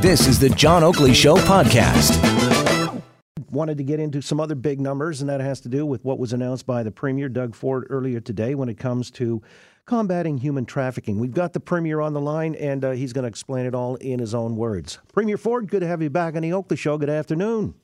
[0.00, 2.22] This is the John Oakley Show podcast.
[3.50, 6.18] Wanted to get into some other big numbers, and that has to do with what
[6.18, 9.40] was announced by the Premier Doug Ford earlier today when it comes to
[9.86, 11.18] combating human trafficking.
[11.18, 13.94] We've got the Premier on the line, and uh, he's going to explain it all
[13.96, 14.98] in his own words.
[15.12, 16.98] Premier Ford, good to have you back on the Oakley Show.
[16.98, 17.74] Good afternoon.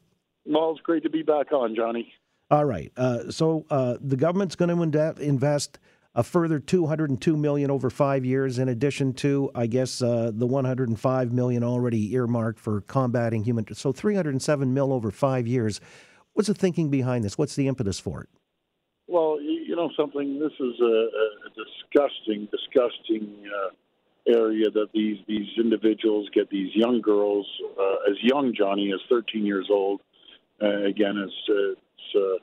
[0.45, 2.13] Well, it's great to be back on, Johnny.
[2.51, 2.93] All right.
[2.97, 5.79] Uh, so uh, the government's going to invest
[6.15, 11.33] a further 202 million over five years, in addition to, I guess, uh, the 105
[11.33, 13.73] million already earmarked for combating human.
[13.75, 15.81] So 307 mil over five years.
[16.35, 17.39] What's the thinking behind this?
[17.39, 18.29] What's the impetus for it?
[19.07, 20.39] Well, you know something.
[20.39, 26.49] This is a, a disgusting, disgusting uh, area that these these individuals get.
[26.50, 27.47] These young girls,
[27.79, 30.00] uh, as young Johnny as 13 years old.
[30.63, 32.39] Uh, again, it's, it's uh,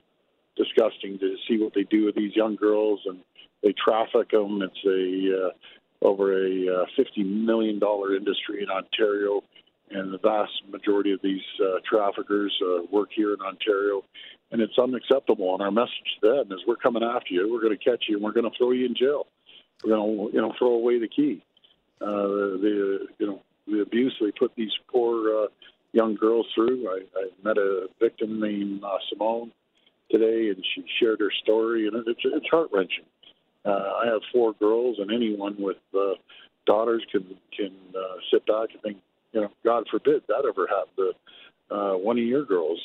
[0.57, 3.19] disgusting to see what they do with these young girls and
[3.63, 4.61] they traffic them.
[4.61, 9.43] It's a uh, over a uh, fifty million dollar industry in Ontario,
[9.91, 12.53] and the vast majority of these uh, traffickers
[12.91, 14.03] work here in Ontario,
[14.51, 15.53] and it's unacceptable.
[15.53, 17.51] And our message to them is: we're coming after you.
[17.51, 19.27] We're going to catch you, and we're going to throw you in jail.
[19.83, 21.43] We're going to, you know, throw away the key.
[21.99, 25.47] The, you know, the abuse they put these poor uh,
[25.91, 26.87] young girls through.
[26.89, 29.51] I, I met a victim named uh, Simone
[30.09, 33.05] today, and she shared her story, and it's it's heart wrenching.
[33.65, 36.13] Uh, I have four girls, and anyone with uh,
[36.65, 38.97] daughters can can uh, sit back and think,
[39.33, 41.15] you know, God forbid that ever happened
[41.69, 42.79] to uh, one of your girls.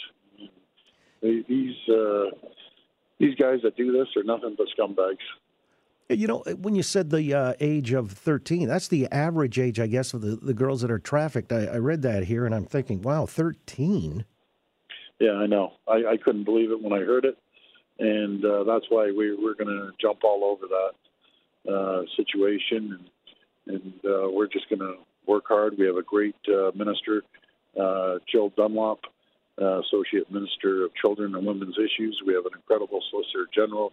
[1.22, 2.30] They, these uh,
[3.18, 5.18] these guys that do this are nothing but scumbags.
[6.10, 9.86] You know, when you said the uh, age of 13, that's the average age, I
[9.86, 11.50] guess, of the, the girls that are trafficked.
[11.50, 14.26] I, I read that here, and I'm thinking, wow, 13?
[15.18, 15.72] Yeah, I know.
[15.88, 17.38] I, I couldn't believe it when I heard it
[17.98, 22.98] and uh, that's why we, we're going to jump all over that uh, situation,
[23.66, 25.76] and, and uh, we're just going to work hard.
[25.78, 27.22] We have a great uh, minister,
[27.80, 29.00] uh, Jill Dunlop,
[29.60, 32.20] uh, Associate Minister of Children and Women's Issues.
[32.26, 33.92] We have an incredible Solicitor General.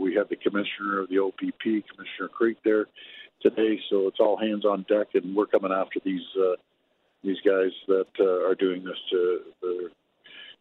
[0.00, 2.86] We have the Commissioner of the OPP, Commissioner Carrique, there
[3.40, 3.80] today.
[3.88, 6.26] So it's all hands on deck, and we're coming after these
[7.24, 9.40] these guys that are doing this to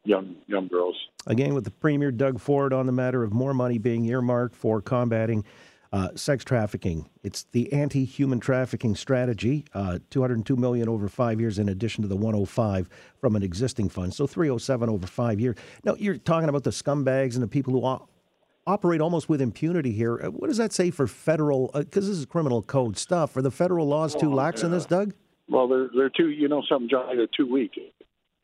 [0.06, 0.96] young young girls.
[1.28, 4.82] Again, with the Premier Doug Ford on the matter of more money being earmarked for
[4.82, 5.44] combating
[5.96, 7.10] uh, sex trafficking.
[7.24, 9.66] It's the anti-human trafficking strategy.
[9.74, 12.90] Uh, 202 million over five years, in addition to the 105
[13.20, 14.14] from an existing fund.
[14.14, 15.56] So 307 over five years.
[15.84, 18.10] Now you're talking about the scumbags and the people who o-
[18.68, 20.20] operate almost with impunity here.
[20.22, 21.72] Uh, what does that say for federal?
[21.74, 23.38] Because uh, this is criminal code stuff.
[23.38, 24.66] Are the federal laws too lax yeah.
[24.66, 25.14] in this, Doug?
[25.48, 26.30] Well, they're they're too.
[26.30, 27.16] You know, something, Johnny.
[27.16, 27.72] They're too weak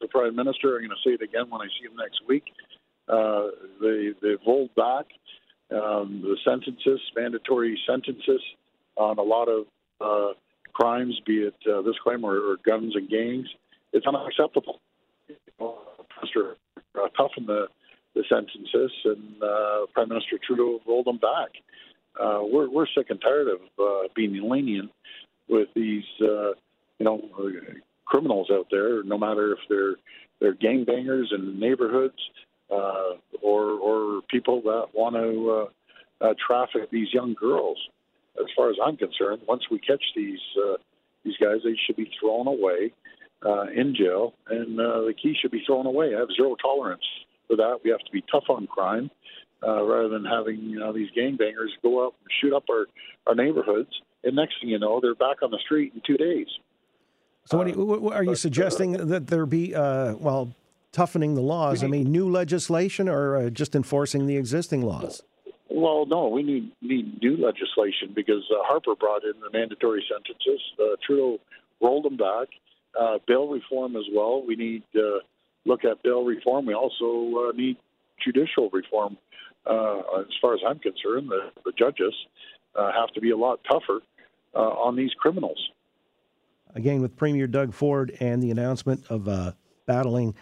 [0.02, 0.76] the prime minister.
[0.76, 2.44] I'm going to say it again when I see him next week.
[3.08, 3.48] Uh,
[3.82, 5.06] they they've rolled back
[5.72, 8.42] um, the sentences, mandatory sentences
[8.96, 9.66] on a lot of
[10.00, 10.34] uh,
[10.74, 13.48] crimes, be it uh, this crime or, or guns and gangs.
[13.94, 14.80] It's unacceptable.
[16.22, 16.56] Minister
[16.96, 17.08] uh,
[17.48, 17.68] the
[18.14, 21.52] the sentences, and uh, Prime Minister Trudeau rolled them back.
[22.20, 24.92] Uh, we're we're sick and tired of uh, being lenient
[25.48, 26.52] with these, uh,
[27.00, 27.22] you know,
[28.12, 29.96] criminals out there, no matter if they're
[30.42, 32.20] they're gangbangers in neighborhoods
[32.70, 35.70] uh, or or people that want to
[36.24, 37.78] uh, uh, traffic these young girls.
[38.38, 40.78] As far as I'm concerned, once we catch these uh,
[41.24, 42.92] these guys, they should be thrown away
[43.46, 46.14] uh, in jail, and uh, the key should be thrown away.
[46.16, 47.06] I have zero tolerance
[47.48, 47.80] for that.
[47.84, 49.10] We have to be tough on crime.
[49.64, 52.88] Uh, rather than having you know, these gangbangers go up and shoot up our,
[53.28, 53.92] our neighborhoods,
[54.24, 56.48] and next thing you know, they're back on the street in two days.
[57.46, 60.54] So, what, you, what are you suggesting that there be, uh, well,
[60.92, 61.84] toughening the laws?
[61.84, 65.24] I mean, new legislation or uh, just enforcing the existing laws?
[65.70, 70.62] Well, no, we need need new legislation because uh, Harper brought in the mandatory sentences.
[70.80, 71.40] Uh, Trudeau
[71.82, 72.50] rolled them back.
[73.00, 74.44] Uh, bail reform as well.
[74.46, 75.20] We need to
[75.66, 76.66] look at bail reform.
[76.66, 77.78] We also uh, need
[78.24, 79.18] judicial reform.
[79.66, 82.14] as far as I'm concerned, the, the judges
[82.76, 84.02] have to be a lot tougher
[84.54, 85.58] on these criminals
[86.76, 89.54] again with Premier Doug Ford and the announcement of uh,
[89.86, 90.36] battling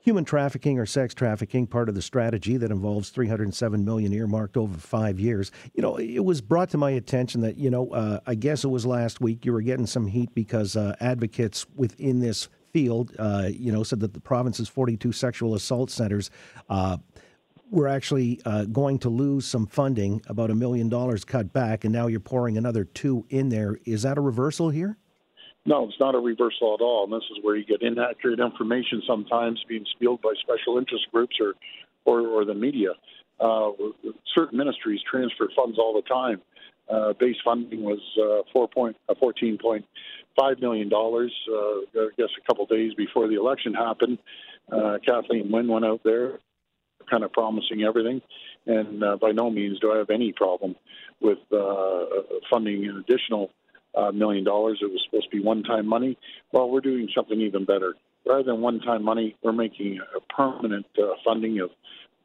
[0.00, 4.76] human trafficking or sex trafficking, part of the strategy that involves 307 million earmarked over
[4.78, 5.52] five years.
[5.74, 8.68] You know, it was brought to my attention that you know, uh, I guess it
[8.68, 13.48] was last week you were getting some heat because uh, advocates within this field, uh,
[13.50, 16.30] you know, said that the province's 42 sexual assault centers.
[16.68, 16.96] Uh,
[17.70, 21.92] were actually uh, going to lose some funding, about a million dollars cut back, and
[21.92, 23.78] now you're pouring another two in there.
[23.84, 24.98] Is that a reversal here?
[25.66, 27.04] No, it's not a reversal at all.
[27.04, 31.36] And this is where you get inaccurate information sometimes being spilled by special interest groups
[31.40, 31.54] or,
[32.04, 32.90] or, or the media.
[33.38, 33.70] Uh,
[34.34, 36.40] certain ministries transfer funds all the time.
[36.88, 39.84] Uh, base funding was uh, 4 point, uh, 14.5
[40.38, 41.32] five million dollars.
[41.48, 44.18] Uh, I guess a couple days before the election happened,
[44.70, 46.38] uh, Kathleen Wynne went out there,
[47.10, 48.22] kind of promising everything,
[48.66, 50.76] and uh, by no means do I have any problem
[51.20, 52.04] with uh,
[52.50, 53.50] funding an additional
[53.94, 54.78] uh, million dollars.
[54.82, 56.18] It was supposed to be one-time money.
[56.52, 57.94] Well, we're doing something even better.
[58.26, 61.70] Rather than one-time money, we're making a permanent uh, funding of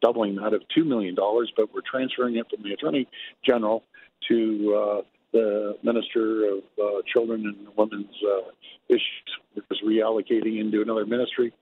[0.01, 3.07] doubling that of two million dollars, but we're transferring it from the Attorney
[3.45, 3.83] General
[4.27, 5.01] to uh,
[5.31, 8.49] the Minister of uh, Children and Women's uh,
[8.89, 11.53] Issues, which is reallocating into another ministry.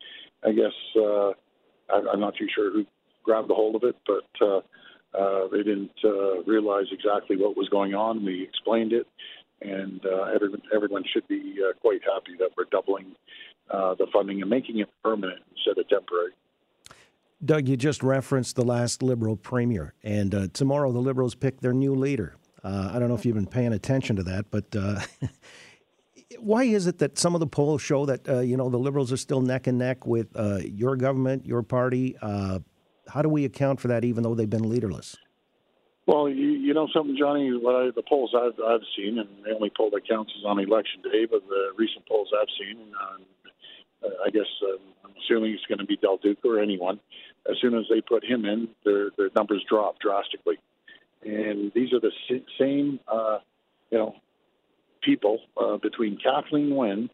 [0.46, 1.32] I guess uh,
[1.90, 2.86] I'm not too sure who
[3.24, 4.62] grabbed a hold of it, but uh,
[5.18, 8.26] uh, they didn't uh, realize exactly what was going on.
[8.26, 9.08] We explained it,
[9.64, 13.16] and uh, everyone, everyone should be uh, quite happy that we're doubling
[13.72, 16.32] uh, the funding and making it permanent instead of temporary.
[17.44, 21.74] Doug, you just referenced the last Liberal premier, and uh, tomorrow the Liberals pick their
[21.74, 22.36] new leader.
[22.64, 25.02] Uh, I don't know if you've been paying attention to that, but uh,
[26.40, 29.18] why is it that some of the polls show that you know the Liberals are
[29.18, 30.30] still neck and neck with
[30.64, 32.16] your government, your party?
[32.22, 35.18] How do we account for that, even though they've been leaderless?
[36.06, 37.52] Well, you, you know something, Johnny.
[37.52, 40.60] What I, the polls I've, I've seen, and the only poll that counts is on
[40.60, 45.66] election day, but the recent polls I've seen, uh, I guess uh, I'm assuming it's
[45.66, 47.00] going to be Del Duca or anyone.
[47.50, 50.56] As soon as they put him in, their their numbers drop drastically,
[51.24, 52.12] and these are the
[52.60, 53.40] same, uh,
[53.90, 54.16] you know,
[55.02, 57.10] people uh, between Kathleen Wynne,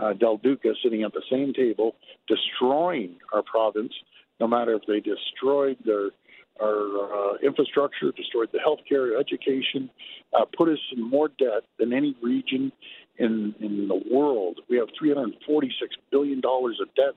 [0.00, 1.96] uh, Del Duca sitting at the same table,
[2.28, 3.92] destroying our province.
[4.40, 6.10] No matter if they destroyed their
[6.60, 9.90] our uh, infrastructure, destroyed the healthcare, education,
[10.38, 12.72] uh, put us in more debt than any region
[13.18, 14.60] in in the world.
[14.68, 17.14] We have 346 billion dollars of debt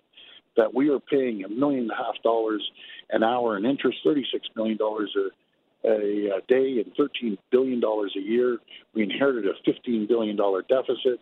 [0.57, 2.69] that we are paying a million and a half dollars
[3.09, 8.21] an hour in interest, 36 million dollars a, a, day, and 13 billion dollars a
[8.21, 8.57] year.
[8.93, 11.19] We inherited a 15 billion dollar deficit.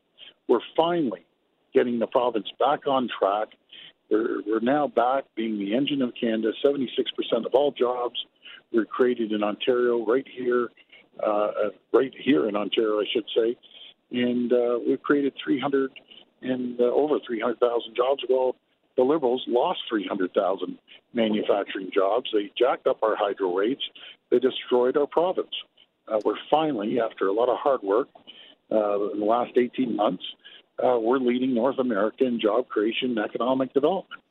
[0.47, 1.25] We're finally
[1.73, 3.49] getting the province back on track
[4.09, 6.51] we're, we're now back being the engine of Canada.
[6.63, 8.15] 76% of all jobs
[8.73, 10.69] were created in Ontario, right here,
[11.25, 13.55] uh, right here in Ontario, I should say.
[14.11, 15.91] And uh, we've created 300
[16.41, 18.23] and uh, over 300,000 jobs.
[18.29, 18.55] Well,
[18.97, 20.77] the Liberals lost 300,000
[21.13, 22.29] manufacturing jobs.
[22.33, 23.81] They jacked up our hydro rates.
[24.31, 25.53] They destroyed our province.
[26.07, 28.07] Uh, we're finally, after a lot of hard work
[28.71, 30.23] uh, in the last 18 months,
[30.83, 34.21] uh, we're leading North America in job creation and economic development.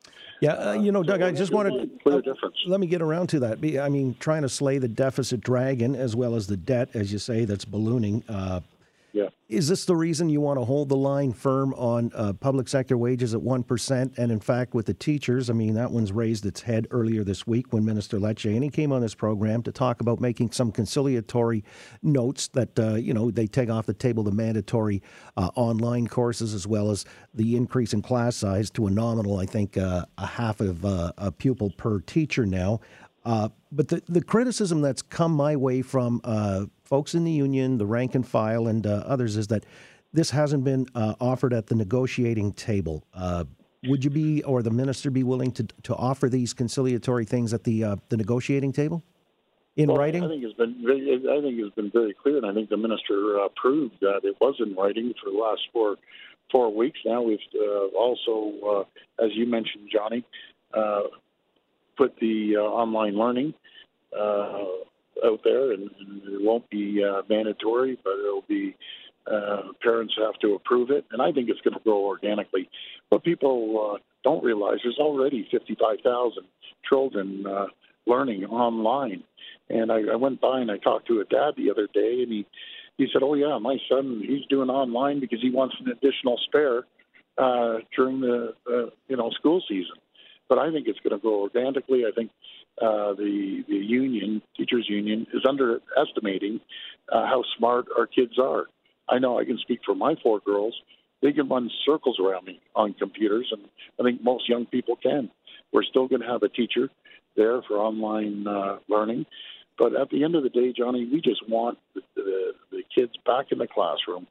[0.41, 2.55] Yeah, uh, you know, Doug, I just wanted to uh, difference.
[2.65, 3.57] Let me get around to that.
[3.83, 7.19] I mean, trying to slay the deficit dragon as well as the debt, as you
[7.19, 8.23] say, that's ballooning.
[9.11, 9.29] Yeah.
[9.47, 12.97] Is this the reason you want to hold the line firm on uh, public sector
[12.97, 14.17] wages at 1%?
[14.17, 17.47] And in fact, with the teachers, I mean, that one's raised its head earlier this
[17.47, 20.71] week when Minister Lecce, and he came on this program to talk about making some
[20.71, 21.63] conciliatory
[22.03, 25.01] notes that, uh, you know, they take off the table the mandatory
[25.37, 29.45] uh, online courses as well as the increase in class size to a nominal, I
[29.45, 32.81] think, uh, a half of uh, a pupil per teacher now.
[33.25, 36.21] Uh, but the, the criticism that's come my way from
[36.89, 39.63] folks in the union, the rank and file, and uh, others is that
[40.11, 43.03] this hasn't been uh, offered at the negotiating table.
[43.13, 43.45] Uh,
[43.85, 47.63] would you be, or the minister, be willing to to offer these conciliatory things at
[47.63, 49.03] the uh, the negotiating table
[49.77, 50.23] in well, writing?
[50.23, 52.77] I think it's been very, I think it's been very clear, and I think the
[52.77, 55.95] minister proved that it was in writing for the last four
[56.51, 56.99] four weeks.
[57.05, 57.39] Now we've
[57.97, 58.87] also,
[59.23, 60.25] as you mentioned, Johnny
[61.99, 63.53] put the uh, online learning
[64.17, 64.63] uh,
[65.25, 68.75] out there, and, and, it won't be uh, mandatory, but it'll be
[69.27, 72.69] uh, parents have to approve it, and I think it's going to grow organically.
[73.09, 76.43] What people uh, don't realize there's already 55,000
[76.87, 77.67] children uh,
[78.07, 79.23] learning online,
[79.69, 82.31] and I, I went by and I talked to a dad the other day, and
[82.31, 82.45] he
[82.97, 86.83] he said, "Oh yeah, my son he's doing online because he wants an additional spare
[87.37, 89.95] uh, during the uh, you know school season."
[90.49, 92.03] but I think it's going to grow organically.
[92.05, 92.31] I think
[92.81, 96.59] uh, the the union, teachers union, is underestimating
[97.11, 98.65] uh, how smart our kids are.
[99.07, 100.75] I know I can speak for my four girls.
[101.21, 103.63] They can run circles around me on computers, and
[103.99, 105.29] I think most young people can.
[105.73, 106.89] We're still going to have a teacher
[107.35, 109.25] there for online uh, learning,
[109.77, 113.13] but at the end of the day, Johnny, we just want the, the, the kids
[113.25, 114.27] back in the classroom.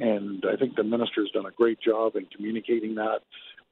[0.00, 3.20] And I think the minister's done a great job in communicating that.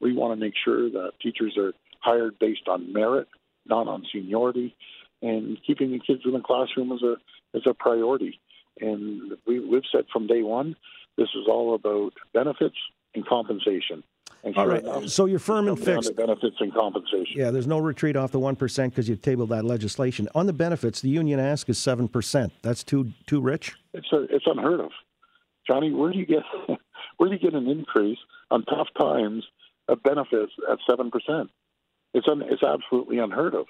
[0.01, 3.27] We want to make sure that teachers are hired based on merit,
[3.69, 4.75] not on seniority,
[5.21, 7.15] and keeping the kids in the classroom is a
[7.53, 8.39] is a priority.
[8.79, 10.75] And we, we've said from day one,
[11.17, 12.75] this is all about benefits
[13.15, 14.03] and compensation.
[14.43, 15.09] And all right.
[15.09, 16.15] So you're firm and fixed.
[16.15, 17.33] benefits and compensation.
[17.35, 20.29] Yeah, there's no retreat off the one percent because you've tabled that legislation.
[20.35, 22.53] On the benefits, the union ask is seven percent.
[22.61, 23.75] That's too too rich.
[23.93, 24.91] It's a, it's unheard of,
[25.65, 25.91] Johnny.
[25.91, 26.43] Where do you get
[27.17, 28.19] Where do you get an increase
[28.51, 29.43] on tough times
[29.87, 31.49] of benefits at seven percent?
[32.13, 33.65] It's un, it's absolutely unheard of.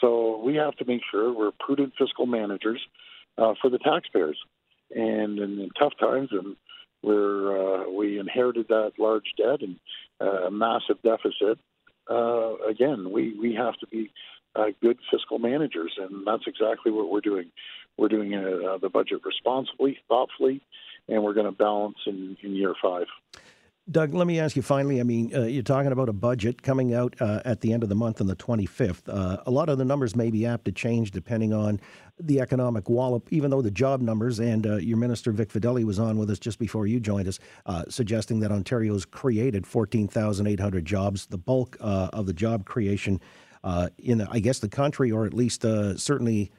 [0.00, 2.80] So we have to make sure we're prudent fiscal managers
[3.36, 4.38] uh, for the taxpayers.
[4.94, 6.56] And in, in tough times, and
[7.02, 9.76] where uh, we inherited that large debt and
[10.20, 11.58] uh, a massive deficit,
[12.10, 14.10] uh, again, we, we have to be
[14.56, 17.50] uh, good fiscal managers, and that's exactly what we're doing.
[17.96, 20.62] We're doing uh, the budget responsibly, thoughtfully,
[21.08, 23.06] and we're going to balance in, in year five.
[23.90, 25.00] Doug, let me ask you finally.
[25.00, 27.88] I mean, uh, you're talking about a budget coming out uh, at the end of
[27.88, 29.08] the month on the 25th.
[29.08, 31.80] Uh, a lot of the numbers may be apt to change depending on
[32.20, 35.98] the economic wallop, even though the job numbers, and uh, your minister Vic Fedeli was
[35.98, 41.24] on with us just before you joined us, uh, suggesting that Ontario's created 14,800 jobs,
[41.26, 43.20] the bulk uh, of the job creation
[43.98, 46.50] in, I guess, the country, or at least certainly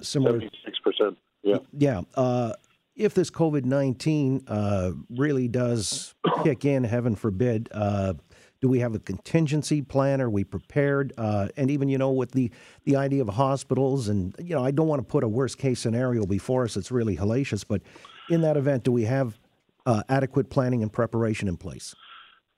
[0.00, 0.40] similar.
[0.40, 1.16] 76%.
[1.42, 1.58] Yeah.
[1.76, 2.54] Yeah
[3.00, 6.14] if this COVID 19 uh, really does
[6.44, 8.12] kick in, heaven forbid, uh,
[8.60, 10.20] do we have a contingency plan?
[10.20, 11.14] Are we prepared?
[11.16, 12.50] Uh, and even, you know, with the,
[12.84, 15.80] the idea of hospitals, and, you know, I don't want to put a worst case
[15.80, 16.76] scenario before us.
[16.76, 17.64] It's really hellacious.
[17.66, 17.80] But
[18.28, 19.38] in that event, do we have
[19.86, 21.94] uh, adequate planning and preparation in place?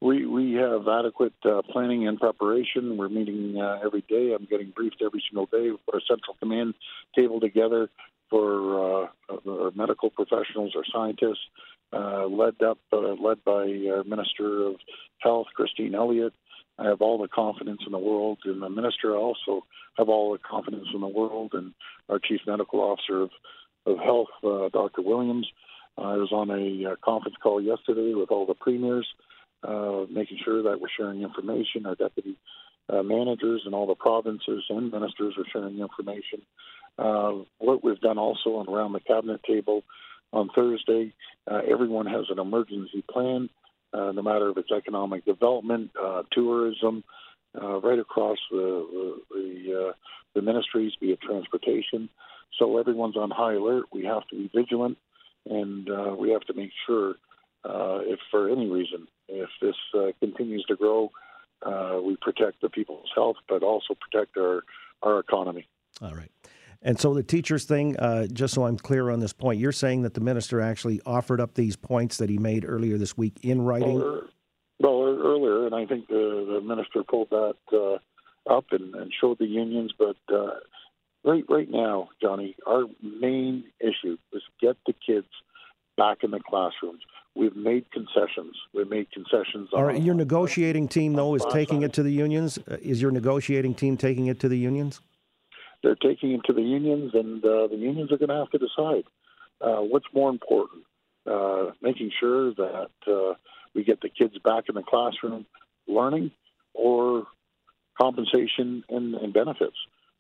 [0.01, 2.97] We, we have adequate uh, planning and preparation.
[2.97, 4.35] We're meeting uh, every day.
[4.37, 5.71] I'm getting briefed every single day.
[5.71, 6.75] We put a central command
[7.15, 7.89] table together
[8.33, 11.45] for uh, medical professionals, or scientists,
[11.93, 14.77] uh, led up uh, led by our Minister of
[15.19, 16.33] Health, Christine Elliott.
[16.79, 19.15] I have all the confidence in the world in the minister.
[19.15, 19.67] I also
[19.99, 21.75] have all the confidence in the world in
[22.09, 23.31] our Chief Medical Officer of,
[23.85, 25.03] of Health, Dr.
[25.03, 25.47] Williams.
[25.99, 29.07] I was on a conference call yesterday with all the premiers,
[29.63, 31.85] uh, making sure that we're sharing information.
[31.85, 32.39] Our deputy
[32.89, 36.41] uh, managers and all the provinces and ministers are sharing information.
[36.99, 39.83] Uh, what we've done also and around the cabinet table
[40.33, 41.13] on Thursday,
[41.51, 43.49] uh, everyone has an emergency plan,
[43.93, 47.05] uh, no matter if it's economic development, uh, tourism,
[47.61, 49.93] uh, right across the the, uh,
[50.35, 52.09] the ministries, be it transportation.
[52.59, 53.87] So everyone's on high alert.
[53.93, 54.99] We have to be vigilant,
[55.49, 57.17] and we have to make sure,
[57.65, 59.77] if for any reason, if this
[60.21, 61.11] continues to grow,
[62.03, 64.63] we protect the people's health, but also protect our
[65.03, 65.67] our economy.
[66.01, 66.31] All right.
[66.83, 70.03] And so the teachers thing, uh, just so I'm clear on this point, you're saying
[70.03, 73.63] that the minister actually offered up these points that he made earlier this week in
[73.63, 74.01] writing?
[74.01, 74.23] Well,
[74.81, 79.39] well earlier, and I think the, the minister pulled that uh, up and, and, showed
[79.39, 79.93] the unions.
[79.97, 80.59] But uh,
[81.25, 85.29] right, right now, Johnny, our main issue is get the kids
[85.97, 87.03] back in the classrooms.
[87.37, 88.57] We've made concessions.
[88.75, 89.71] We've made concessions.
[89.73, 92.59] All right, your negotiating team, though, is taking it to the unions.
[92.59, 95.01] Uh, is your negotiating team taking it to the unions?
[95.83, 98.59] They're taking it to the unions, and uh, the unions are going to have to
[98.59, 99.05] decide
[99.61, 100.85] uh, what's more important:
[101.31, 103.35] uh, making sure that uh,
[103.75, 105.47] we get the kids back in the classroom
[105.87, 106.31] learning,
[106.75, 107.27] or
[108.01, 109.77] compensation and, and benefits.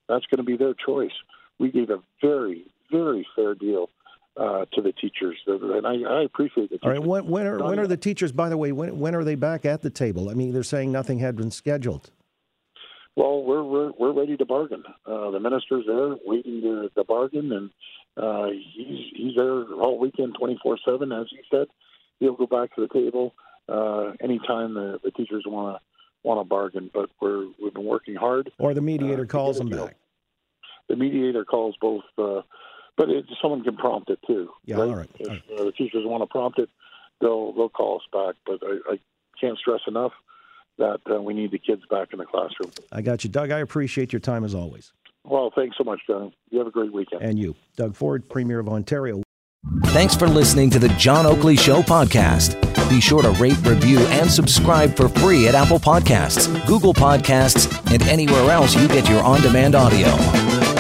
[0.09, 1.13] That's going to be their choice.
[1.59, 3.89] We gave a very, very fair deal
[4.37, 6.81] uh, to the teachers, and I, I appreciate it.
[6.83, 8.33] All right, when, when are when are the teachers?
[8.33, 10.31] By the way, when when are they back at the table?
[10.31, 12.11] I mean, they're saying nothing had been scheduled.
[13.15, 14.85] Well, we're we're we're ready to bargain.
[15.07, 17.71] Uh, the minister's there waiting to, to bargain, and
[18.17, 21.67] uh, he's he's there all weekend, twenty four seven, as he said.
[22.21, 23.35] He'll go back to the table
[23.69, 25.83] uh, anytime the, the teachers want to
[26.27, 26.91] want to bargain.
[26.93, 28.51] But we're we've been working hard.
[28.59, 29.97] Or the mediator uh, calls them back.
[30.89, 32.43] The mediator calls both, uh,
[32.97, 34.51] but it, someone can prompt it too.
[34.65, 34.89] Yeah, right?
[34.89, 35.11] all right.
[35.19, 35.61] If all right.
[35.61, 36.71] Uh, the teachers want to prompt it,
[37.21, 38.37] they'll they'll call us back.
[38.47, 38.99] But I, I
[39.39, 40.13] can't stress enough
[40.79, 42.73] that uh, we need the kids back in the classroom.
[42.91, 43.51] I got you, Doug.
[43.51, 44.93] I appreciate your time as always.
[45.25, 46.33] Well, thanks so much, John.
[46.51, 47.23] You have a great weekend.
[47.23, 49.23] And you, Doug Ford, Premier of Ontario.
[49.87, 52.59] Thanks for listening to the John Oakley Show podcast.
[52.91, 58.03] Be sure to rate, review, and subscribe for free at Apple Podcasts, Google Podcasts, and
[58.03, 60.72] anywhere else you get your on demand audio.